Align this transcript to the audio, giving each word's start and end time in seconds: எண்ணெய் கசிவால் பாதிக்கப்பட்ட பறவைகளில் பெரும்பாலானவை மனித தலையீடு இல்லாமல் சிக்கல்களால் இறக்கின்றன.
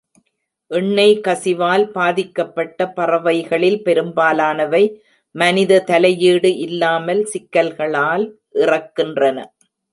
எண்ணெய் 0.71 1.13
கசிவால் 1.27 1.83
பாதிக்கப்பட்ட 1.91 2.87
பறவைகளில் 2.93 3.77
பெரும்பாலானவை 3.83 4.83
மனித 5.35 5.81
தலையீடு 5.91 6.51
இல்லாமல் 6.57 7.23
சிக்கல்களால் 7.25 8.25
இறக்கின்றன. 8.63 9.37